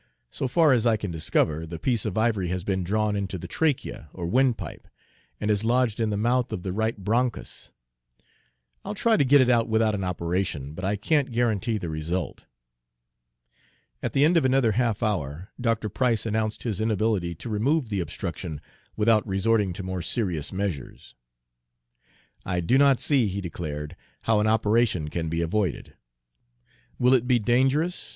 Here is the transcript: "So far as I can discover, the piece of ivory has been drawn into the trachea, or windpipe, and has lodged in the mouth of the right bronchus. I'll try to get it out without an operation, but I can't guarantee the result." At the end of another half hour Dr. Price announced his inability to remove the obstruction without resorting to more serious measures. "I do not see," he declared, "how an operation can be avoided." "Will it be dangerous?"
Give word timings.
"So 0.31 0.47
far 0.47 0.73
as 0.73 0.87
I 0.87 0.97
can 0.97 1.11
discover, 1.11 1.67
the 1.67 1.77
piece 1.77 2.05
of 2.07 2.17
ivory 2.17 2.47
has 2.47 2.63
been 2.63 2.83
drawn 2.83 3.15
into 3.15 3.37
the 3.37 3.47
trachea, 3.47 4.09
or 4.13 4.25
windpipe, 4.25 4.87
and 5.39 5.51
has 5.51 5.63
lodged 5.63 5.99
in 5.99 6.09
the 6.09 6.17
mouth 6.17 6.51
of 6.51 6.63
the 6.63 6.73
right 6.73 6.97
bronchus. 6.97 7.71
I'll 8.83 8.95
try 8.95 9.15
to 9.15 9.23
get 9.23 9.41
it 9.41 9.49
out 9.51 9.67
without 9.67 9.93
an 9.93 10.03
operation, 10.03 10.73
but 10.73 10.83
I 10.83 10.95
can't 10.95 11.31
guarantee 11.31 11.77
the 11.77 11.87
result." 11.91 12.45
At 14.01 14.13
the 14.13 14.25
end 14.25 14.37
of 14.37 14.43
another 14.43 14.71
half 14.71 15.03
hour 15.03 15.49
Dr. 15.61 15.87
Price 15.87 16.25
announced 16.25 16.63
his 16.63 16.81
inability 16.81 17.35
to 17.35 17.47
remove 17.47 17.89
the 17.89 17.99
obstruction 17.99 18.59
without 18.95 19.27
resorting 19.27 19.71
to 19.73 19.83
more 19.83 20.01
serious 20.01 20.51
measures. 20.51 21.13
"I 22.43 22.59
do 22.59 22.79
not 22.79 22.99
see," 22.99 23.27
he 23.27 23.39
declared, 23.39 23.95
"how 24.23 24.39
an 24.39 24.47
operation 24.47 25.09
can 25.09 25.29
be 25.29 25.41
avoided." 25.43 25.93
"Will 26.97 27.13
it 27.13 27.27
be 27.27 27.37
dangerous?" 27.37 28.09